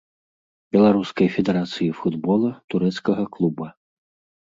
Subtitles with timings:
[0.75, 3.67] Беларускай федэрацыі футбола, турэцкага клуба.